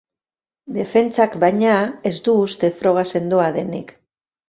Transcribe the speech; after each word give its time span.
Defentsak, 0.77 1.37
baina, 1.45 1.77
ez 2.13 2.15
du 2.31 2.37
uste 2.49 2.73
froga 2.83 3.07
sendoa 3.15 3.51
denik. 3.63 3.99